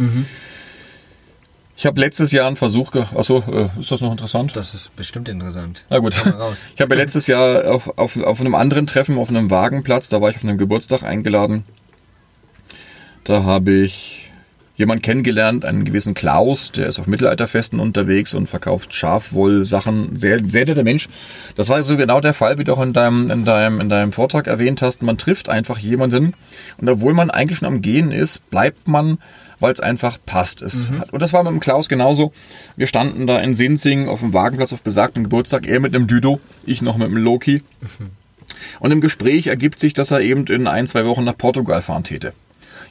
[1.80, 4.54] Ich habe letztes Jahr einen Versuch ge Achso, äh, ist das noch interessant?
[4.54, 5.86] Das ist bestimmt interessant.
[5.90, 6.14] Na gut.
[6.76, 10.20] Ich habe ja letztes Jahr auf, auf, auf einem anderen Treffen, auf einem Wagenplatz, da
[10.20, 11.64] war ich auf einem Geburtstag eingeladen.
[13.24, 14.30] Da habe ich
[14.76, 20.18] jemanden kennengelernt, einen gewissen Klaus, der ist auf Mittelalterfesten unterwegs und verkauft Schafwollsachen.
[20.18, 21.08] Sehr, sehr netter Mensch.
[21.56, 24.12] Das war so genau der Fall, wie du auch in deinem, in deinem, in deinem
[24.12, 25.02] Vortrag erwähnt hast.
[25.02, 26.34] Man trifft einfach jemanden
[26.78, 29.18] und obwohl man eigentlich schon am Gehen ist, bleibt man
[29.60, 30.62] weil es einfach passt.
[30.62, 32.32] Es hat, und das war mit dem Klaus genauso.
[32.76, 36.40] Wir standen da in Sinzing auf dem Wagenplatz auf besagtem Geburtstag, er mit einem Düdo,
[36.66, 37.64] ich noch mit einem Loki.
[38.80, 42.04] Und im Gespräch ergibt sich, dass er eben in ein, zwei Wochen nach Portugal fahren
[42.04, 42.34] täte.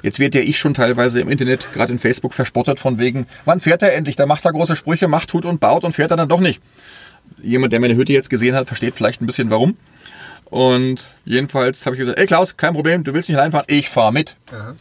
[0.02, 3.60] Jetzt wird ja ich schon teilweise im Internet, gerade in Facebook, verspottet von wegen, wann
[3.60, 4.14] fährt er endlich?
[4.14, 6.62] Da macht er große Sprüche, macht, tut und baut und fährt er dann doch nicht.
[7.42, 9.76] Jemand, der meine Hütte jetzt gesehen hat, versteht vielleicht ein bisschen warum.
[10.44, 13.88] Und jedenfalls habe ich gesagt, ey Klaus, kein Problem, du willst nicht allein fahren, ich
[13.88, 14.36] fahre mit.
[14.52, 14.74] Aha.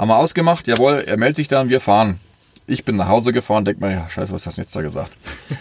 [0.00, 2.20] Haben wir ausgemacht, jawohl, er meldet sich dann, wir fahren.
[2.66, 5.12] Ich bin nach Hause gefahren, denk mir, ja, scheiße, was hast du jetzt da gesagt?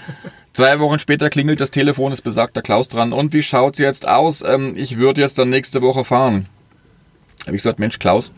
[0.54, 3.12] Zwei Wochen später klingelt das Telefon, ist besagter Klaus dran.
[3.12, 4.42] Und wie schaut's jetzt aus?
[4.42, 6.46] Ähm, ich würde jetzt dann nächste Woche fahren.
[7.48, 8.32] Habe ich gesagt, Mensch, Klaus,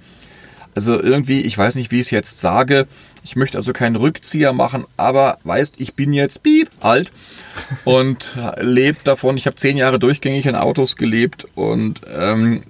[0.74, 2.88] also irgendwie, ich weiß nicht, wie ich es jetzt sage.
[3.24, 7.12] Ich möchte also keinen Rückzieher machen, aber weißt, ich bin jetzt piep alt
[7.86, 9.38] und lebe davon.
[9.38, 12.64] Ich habe zehn Jahre durchgängig in Autos gelebt und ähm,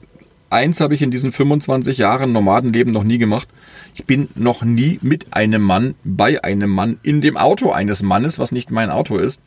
[0.52, 3.48] eins habe ich in diesen 25 Jahren Nomadenleben noch nie gemacht.
[3.94, 8.40] Ich bin noch nie mit einem Mann, bei einem Mann, in dem Auto eines Mannes,
[8.40, 9.42] was nicht mein Auto ist,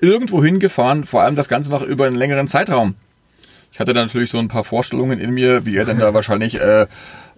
[0.00, 2.94] irgendwo hingefahren, vor allem das Ganze noch über einen längeren Zeitraum.
[3.72, 6.60] Ich hatte da natürlich so ein paar Vorstellungen in mir, wie er denn da wahrscheinlich
[6.60, 6.86] äh,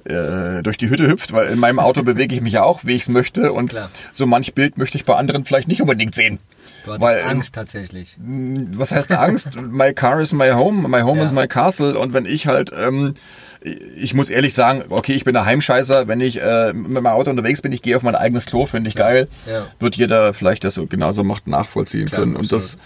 [0.05, 2.95] äh, durch die Hütte hüpft, weil in meinem Auto bewege ich mich ja auch, wie
[2.95, 3.53] ich es möchte.
[3.53, 3.91] Und Klar.
[4.13, 6.39] so manch Bild möchte ich bei anderen vielleicht nicht unbedingt sehen.
[6.87, 8.17] Du hattest Weil, Angst tatsächlich.
[8.19, 9.61] Was heißt Angst?
[9.61, 11.25] my car is my home, my home Ja.
[11.25, 11.99] is my castle.
[11.99, 13.15] Und wenn ich halt, ähm,
[13.97, 17.29] ich muss ehrlich sagen, okay, ich bin ein Heimscheißer, wenn ich äh, mit meinem Auto
[17.31, 19.27] unterwegs bin, ich gehe auf mein eigenes Klo, finde ich geil.
[19.47, 19.67] Ja.
[19.81, 22.37] Wird jeder vielleicht, der so genauso macht, nachvollziehen Klar, können.
[22.37, 22.79] Und das,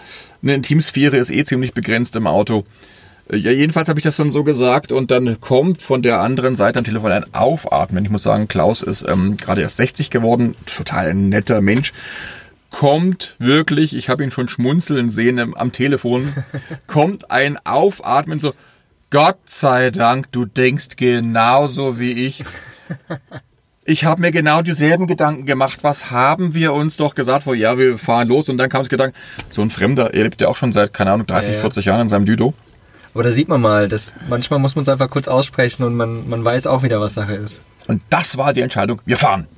[0.42, 2.64] eine Intimsphäre ist eh ziemlich begrenzt im Auto.
[3.30, 6.56] Äh, Ja, jedenfalls habe ich das dann so gesagt und dann kommt von der anderen
[6.56, 8.02] Seite am Telefon ein Aufatmen.
[8.04, 11.92] Ich muss sagen, Klaus ist ähm, gerade erst 60 geworden, total netter Mensch.
[12.70, 16.32] Kommt wirklich, ich habe ihn schon schmunzeln sehen am Telefon,
[16.86, 18.54] kommt ein Aufatmen so,
[19.10, 22.44] Gott sei Dank, du denkst genauso wie ich.
[23.84, 25.80] Ich habe mir genau dieselben Gedanken gemacht.
[25.82, 27.42] Was haben wir uns doch gesagt?
[27.42, 28.48] Vor, ja, wir fahren los.
[28.48, 29.16] Und dann kam das Gedanke,
[29.48, 31.60] so ein Fremder, er lebt ja auch schon seit, keine Ahnung, 30, Ja, ja.
[31.60, 32.54] 40 Jahren in seinem Düdo.
[33.14, 36.28] Aber da sieht man mal, dass manchmal muss man es einfach kurz aussprechen und man,
[36.28, 37.62] man weiß auch wieder, was Sache ist.
[37.88, 39.48] Und das war die Entscheidung, wir fahren.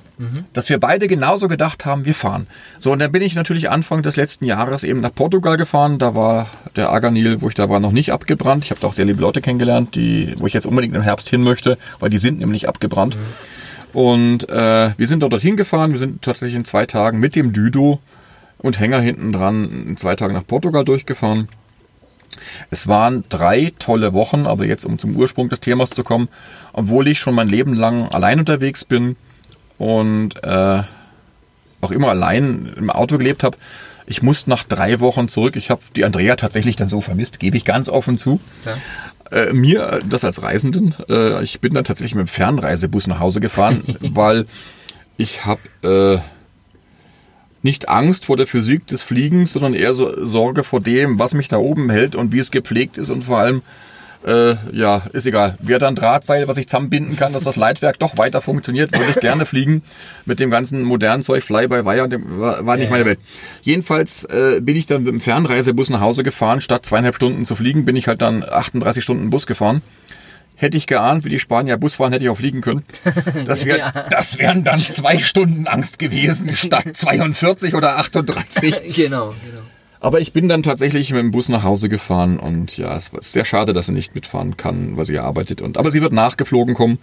[0.53, 2.47] Dass wir beide genauso gedacht haben, wir fahren.
[2.79, 5.99] So, und dann bin ich natürlich Anfang des letzten Jahres eben nach Portugal gefahren.
[5.99, 8.65] Da war der Aganil, wo ich da war, noch nicht abgebrannt.
[8.65, 11.29] Ich habe da auch sehr liebe Leute kennengelernt, die, wo ich jetzt unbedingt im Herbst
[11.29, 13.17] hin möchte, weil die sind nämlich abgebrannt.
[13.93, 15.91] Und äh, wir sind dort dorthin gefahren.
[15.91, 17.99] Wir sind tatsächlich in zwei Tagen mit dem Düdo
[18.57, 21.49] und Hänger hinten dran in zwei Tagen nach Portugal durchgefahren.
[22.71, 26.29] Es waren drei tolle Wochen, aber jetzt um zum Ursprung des Themas zu kommen,
[26.71, 29.15] obwohl ich schon mein Leben lang allein unterwegs bin
[29.77, 30.83] und äh,
[31.81, 33.57] auch immer allein im Auto gelebt habe,
[34.05, 35.55] ich musste nach drei Wochen zurück.
[35.55, 38.39] Ich habe die Andrea tatsächlich dann so vermisst, gebe ich ganz offen zu.
[38.65, 39.37] Ja.
[39.37, 43.39] Äh, mir, das als Reisenden, äh, ich bin dann tatsächlich mit dem Fernreisebus nach Hause
[43.39, 44.45] gefahren, weil
[45.17, 46.19] ich habe äh,
[47.61, 51.47] nicht Angst vor der Physik des Fliegens, sondern eher so Sorge vor dem, was mich
[51.47, 53.61] da oben hält und wie es gepflegt ist und vor allem,
[54.25, 55.57] äh, ja, ist egal.
[55.59, 59.19] Wer dann Drahtseil, was ich zusammenbinden kann, dass das Leitwerk doch weiter funktioniert, würde ich
[59.19, 59.83] gerne fliegen.
[60.25, 62.09] Mit dem ganzen modernen Zeug, Fly-by-Wire,
[62.39, 63.19] war, war nicht meine Welt.
[63.61, 66.61] Jedenfalls äh, bin ich dann mit dem Fernreisebus nach Hause gefahren.
[66.61, 69.81] Statt zweieinhalb Stunden zu fliegen, bin ich halt dann 38 Stunden Bus gefahren.
[70.55, 72.83] Hätte ich geahnt, wie die Spanier Bus fahren, hätte ich auch fliegen können.
[73.45, 73.91] Das, wär, Ja.
[74.09, 78.95] das wären dann zwei Stunden Angst gewesen, statt 42 oder 38.
[78.95, 79.61] genau, genau.
[80.03, 83.21] Aber ich bin dann tatsächlich mit dem Bus nach Hause gefahren und ja, es war
[83.23, 85.61] sehr schade, dass sie nicht mitfahren kann, weil sie arbeitet.
[85.61, 86.99] Und, aber sie wird nachgeflogen kommen.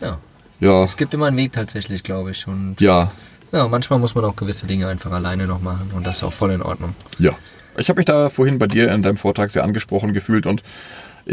[0.00, 0.18] Ja.
[0.60, 2.46] Ja, Es gibt immer einen Weg tatsächlich, glaube ich.
[2.46, 3.10] Und ja,
[3.50, 6.32] ja, manchmal muss man auch gewisse Dinge einfach alleine noch machen und das ist auch
[6.32, 6.94] voll in Ordnung.
[7.18, 7.32] ja.
[7.76, 10.62] Ich habe mich da vorhin bei dir in deinem Vortrag sehr angesprochen gefühlt und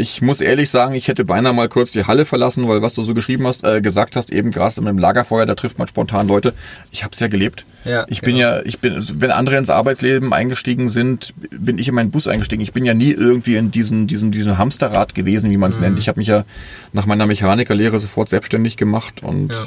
[0.00, 3.02] Ich muss ehrlich sagen, ich hätte beinahe mal kurz die Halle verlassen, weil was du
[3.02, 6.28] so geschrieben hast, äh, gesagt hast, eben gerade mit dem Lagerfeuer, da trifft man spontan
[6.28, 6.54] Leute.
[6.92, 7.64] Ich habe es ja gelebt.
[7.84, 8.48] Ja, ich bin genau.
[8.58, 12.62] ja, ich bin, wenn andere ins Arbeitsleben eingestiegen sind, bin ich in meinen Bus eingestiegen.
[12.62, 15.98] Ich bin ja nie irgendwie in diesen, diesem, diesem Hamsterrad gewesen, wie man es nennt.
[15.98, 16.44] Ich habe mich ja
[16.92, 19.66] nach meiner Mechanikerlehre sofort selbstständig gemacht und Ja.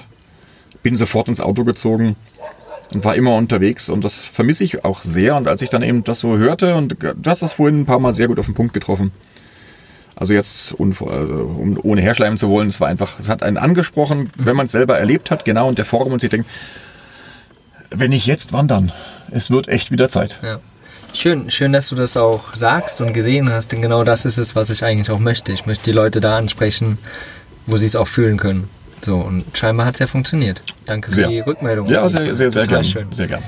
[0.81, 2.15] bin sofort ins Auto gezogen
[2.93, 5.35] und war immer unterwegs und das vermisse ich auch sehr.
[5.35, 7.99] Und als ich dann eben das so hörte, und du hast das vorhin ein paar
[7.99, 9.11] Mal sehr gut auf den Punkt getroffen.
[10.21, 14.29] Also jetzt, also, um, ohne herschleimen zu wollen, es war einfach, es hat einen angesprochen,
[14.37, 16.47] wenn man es selber erlebt hat, genau in der Form und sich denkt,
[17.89, 18.91] wenn nicht jetzt, wann dann?
[19.31, 20.37] Es wird echt wieder Zeit.
[20.43, 20.59] Ja.
[21.15, 24.55] Schön, schön, dass du das auch sagst und gesehen hast, denn genau das ist es,
[24.55, 25.53] was ich eigentlich auch möchte.
[25.53, 26.99] Ich möchte die Leute da ansprechen,
[27.65, 28.69] wo sie es auch fühlen können.
[29.01, 30.61] So, und scheinbar hat es ja funktioniert.
[30.85, 31.29] Danke für Sehr.
[31.29, 31.87] die Rückmeldung.
[31.87, 32.83] Ja, sehr, sehr, sehr Total gern.
[32.83, 33.11] schön.
[33.11, 33.41] Sehr gern.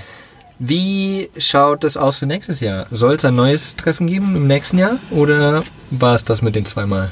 [0.66, 2.86] Wie schaut das aus für nächstes Jahr?
[2.90, 6.64] Soll es ein neues Treffen geben im nächsten Jahr oder war es das mit den
[6.64, 7.12] zweimal?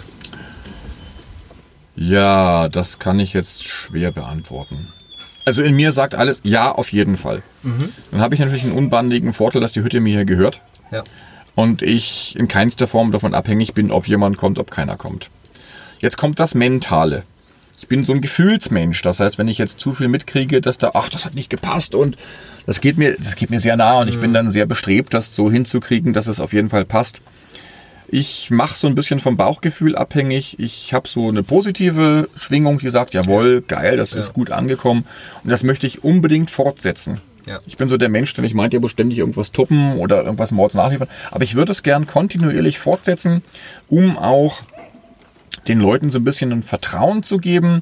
[1.98, 4.88] Ja, das kann ich jetzt schwer beantworten.
[5.46, 7.44] Also in mir sagt alles, ja, auf jeden Fall.
[8.12, 11.04] Dann habe ich natürlich einen unbandigen Vorteil, dass die Hütte mir hier gehört Ja.
[11.54, 15.30] und ich in keinster Form davon abhängig bin, ob jemand kommt, ob keiner kommt.
[16.00, 17.24] Jetzt kommt das Mentale.
[17.82, 19.02] Ich bin so ein Gefühlsmensch.
[19.02, 21.96] Das heißt, wenn ich jetzt zu viel mitkriege, dass da, ach, das hat nicht gepasst
[21.96, 22.16] und
[22.68, 25.36] das geht mir, das geht mir sehr nah und ich bin dann sehr bestrebt, das
[25.36, 27.22] so hinzukriegen, dass es auf jeden Fall passt.
[28.08, 30.60] Ich mache so ein bisschen vom Bauchgefühl abhängig.
[30.60, 35.06] Ich habe so eine positive Schwingung, die sagt, jawohl, geil, das ist gut angekommen.
[35.44, 37.20] Und das möchte ich unbedingt fortsetzen.
[37.48, 37.60] Ja.
[37.66, 40.52] Ich bin so der Mensch, der nicht meint, der muss ständig irgendwas toppen oder irgendwas
[40.52, 41.08] Mords nachliefern.
[41.32, 43.42] Aber ich würde es gern kontinuierlich fortsetzen,
[43.90, 44.62] um auch
[45.68, 47.82] den Leuten so ein bisschen ein Vertrauen zu geben.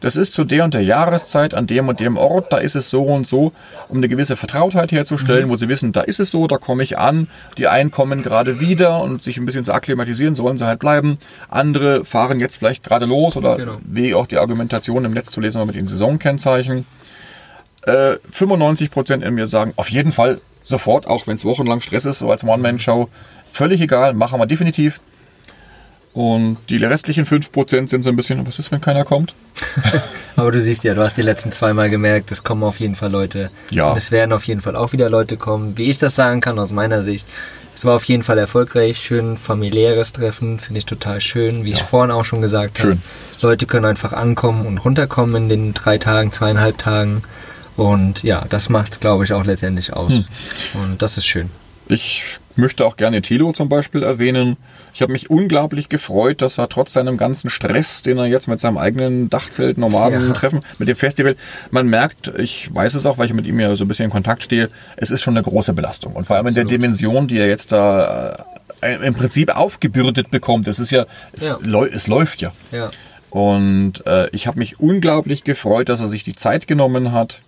[0.00, 2.88] Das ist zu der und der Jahreszeit, an dem und dem Ort, da ist es
[2.88, 3.52] so und so,
[3.90, 6.96] um eine gewisse Vertrautheit herzustellen, wo sie wissen, da ist es so, da komme ich
[6.96, 7.28] an.
[7.58, 11.18] Die einen kommen gerade wieder und sich ein bisschen zu akklimatisieren, sollen sie halt bleiben.
[11.50, 13.76] Andere fahren jetzt vielleicht gerade los oder Genau.
[13.84, 16.86] wie auch die Argumentation im Netz zu lesen mit den Saisonkennzeichen.
[17.82, 22.20] Äh, 95% in mir sagen, auf jeden Fall sofort, auch wenn es wochenlang Stress ist,
[22.20, 23.08] so als One-Man-Show.
[23.52, 25.00] Völlig egal, machen wir definitiv.
[26.12, 29.34] Und die restlichen 5% sind so ein bisschen, was ist, wenn keiner kommt?
[30.36, 33.12] Aber du siehst ja, du hast die letzten zweimal gemerkt, es kommen auf jeden Fall
[33.12, 33.50] Leute.
[33.70, 33.90] Ja.
[33.90, 35.78] Und es werden auf jeden Fall auch wieder Leute kommen.
[35.78, 37.26] Wie ich das sagen kann aus meiner Sicht,
[37.76, 41.82] es war auf jeden Fall erfolgreich, schön familiäres Treffen, finde ich total schön, wie ich
[41.82, 42.98] vorhin auch schon gesagt habe.
[43.40, 47.22] Leute können einfach ankommen und runterkommen in den drei Tagen, zweieinhalb Tagen.
[47.76, 50.10] Und ja, das macht es, glaube ich, auch letztendlich aus.
[50.10, 50.24] Hm.
[50.74, 51.50] Und das ist schön.
[51.88, 52.22] Ich
[52.60, 54.56] möchte auch gerne Tilo zum Beispiel erwähnen.
[54.94, 58.60] Ich habe mich unglaublich gefreut, dass er trotz seinem ganzen Stress, den er jetzt mit
[58.60, 60.32] seinem eigenen Dachzelt, Nomaden Ja.
[60.32, 61.36] treffen, mit dem Festival,
[61.70, 64.10] man merkt, ich weiß es auch, weil ich mit ihm ja so ein bisschen in
[64.10, 66.12] Kontakt stehe, es ist schon eine große Belastung.
[66.14, 66.82] Und vor allem in der Absolut.
[66.82, 68.44] Dimension, die er jetzt da
[68.82, 70.68] äh, im Prinzip aufgebürdet bekommt.
[70.68, 71.58] Es ist ja, es, Ja.
[71.62, 72.52] läu- es läuft ja.
[72.72, 72.90] Ja.
[73.30, 77.42] Und äh, ich habe mich unglaublich gefreut, dass er sich die Zeit genommen hat,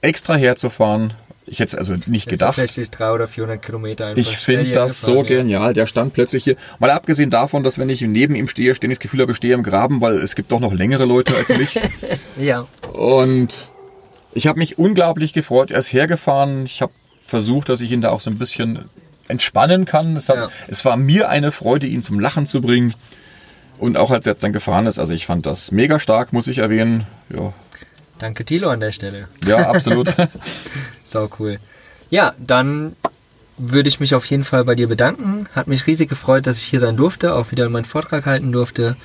[0.00, 1.12] extra herzufahren.
[1.50, 2.56] Ich hätte es also nicht gedacht.
[2.56, 5.72] tatsächlich 300 oder 400 Kilometer einfach Ich finde das so genial.
[5.74, 6.56] Der stand plötzlich hier.
[6.78, 9.54] Mal abgesehen davon, dass wenn ich neben ihm stehe, ständig das Gefühl habe, ich stehe
[9.54, 11.78] im Graben, weil es gibt doch noch längere Leute als mich.
[12.40, 13.48] Ja, Und
[14.32, 15.70] ich habe mich unglaublich gefreut.
[15.70, 16.66] Er ist hergefahren.
[16.66, 18.84] Ich habe versucht, dass ich ihn da auch so ein bisschen
[19.26, 20.16] entspannen kann.
[20.16, 20.48] Es, hat, Ja.
[20.68, 22.94] es war mir eine Freude, ihn zum Lachen zu bringen.
[23.78, 26.48] Und auch als er jetzt dann gefahren ist, also ich fand das mega stark, muss
[26.48, 27.06] ich erwähnen.
[27.34, 27.52] Ja,
[28.18, 29.28] danke Thilo an der Stelle.
[29.46, 30.12] ja absolut.
[31.02, 31.58] Sau cool.
[32.10, 32.96] Ja, dann
[33.58, 35.46] würde ich mich auf jeden Fall bei dir bedanken.
[35.52, 38.96] Hat mich riesig gefreut, dass ich hier sein durfte, auch wieder meinen Vortrag halten durfte.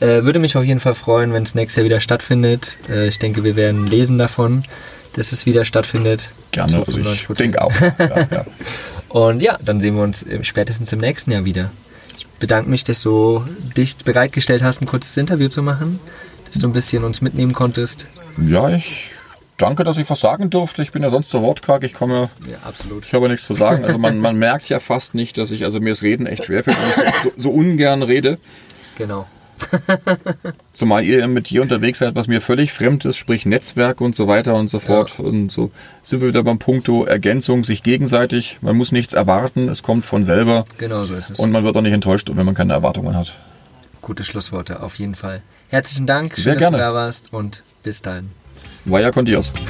[0.00, 2.76] Äh, würde mich auf jeden Fall freuen, wenn es nächstes Jahr wieder stattfindet.
[2.88, 4.64] Äh, ich denke, wir werden lesen davon,
[5.12, 6.30] dass es wieder stattfindet.
[6.50, 6.78] Gerne.
[6.78, 7.34] Also ich 95%.
[7.34, 7.72] denke auch.
[7.80, 8.44] Ja, ja.
[9.08, 11.70] Und ja, dann sehen wir uns spätestens im nächsten Jahr wieder.
[12.16, 13.46] Ich bedanke mich, dass du
[13.76, 16.00] dich bereitgestellt hast, ein kurzes Interview zu machen,
[16.50, 18.06] dass du ein bisschen uns mitnehmen konntest.
[18.38, 19.10] Ja, ich
[19.62, 20.82] danke, dass ich was sagen durfte.
[20.82, 21.84] Ich bin ja sonst so wortkarg.
[21.84, 23.04] Ich komme Ja, absolut.
[23.06, 23.84] Ich habe nichts zu sagen.
[23.84, 26.76] Also man, man merkt ja fast nicht, dass ich, also mir das Reden echt schwerfällt
[26.76, 28.38] und ich so, so, ungern rede.
[28.98, 29.26] Genau.
[30.72, 34.26] Zumal ihr mit dir unterwegs seid, was mir völlig fremd ist, sprich Netzwerk und so
[34.26, 35.20] weiter und so fort.
[35.20, 35.70] Und so
[36.02, 38.58] sind wir wieder beim Punkto Ergänzung, sich gegenseitig.
[38.60, 40.64] Man muss nichts erwarten, es kommt von selber.
[40.78, 41.38] Genau so ist es.
[41.38, 43.36] Und man wird auch nicht enttäuscht, wenn man keine Erwartungen hat.
[44.00, 45.42] Gute Schlussworte, auf jeden Fall.
[45.68, 46.78] Herzlichen Dank, schön, Sehr dass gerne.
[46.78, 48.30] du da warst und bis dann.
[48.84, 49.52] Vaya con Dios.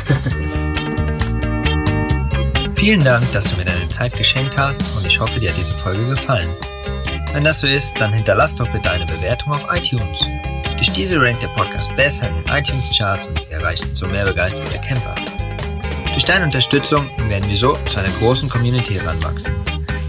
[2.75, 5.75] Vielen Dank, dass du mir deine Zeit geschenkt hast und ich hoffe, dir hat diese
[5.75, 6.49] Folge gefallen.
[7.33, 10.21] Wenn das so ist, dann hinterlass doch bitte eine Bewertung auf iTunes.
[10.77, 14.81] Durch diese rankt der Podcast besser in den iTunes-Charts und wir erreichen so mehr begeisterte
[14.81, 15.15] Camper.
[16.13, 19.55] Durch deine Unterstützung werden wir so zu einer großen Community heranwachsen.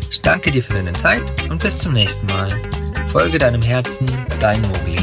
[0.09, 2.49] Ich danke dir für deine Zeit und bis zum nächsten Mal.
[3.07, 4.07] Folge deinem Herzen,
[4.39, 4.97] dein Mogli.